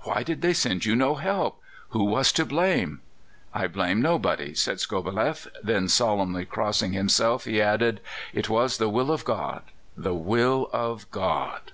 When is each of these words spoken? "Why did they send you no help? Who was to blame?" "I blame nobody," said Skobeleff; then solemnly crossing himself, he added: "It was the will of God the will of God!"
"Why 0.00 0.24
did 0.24 0.42
they 0.42 0.52
send 0.52 0.84
you 0.84 0.96
no 0.96 1.14
help? 1.14 1.62
Who 1.90 2.02
was 2.02 2.32
to 2.32 2.44
blame?" 2.44 3.02
"I 3.54 3.68
blame 3.68 4.02
nobody," 4.02 4.52
said 4.52 4.80
Skobeleff; 4.80 5.46
then 5.62 5.86
solemnly 5.86 6.44
crossing 6.44 6.92
himself, 6.92 7.44
he 7.44 7.62
added: 7.62 8.00
"It 8.32 8.48
was 8.48 8.78
the 8.78 8.88
will 8.88 9.12
of 9.12 9.22
God 9.24 9.62
the 9.96 10.12
will 10.16 10.70
of 10.72 11.08
God!" 11.12 11.70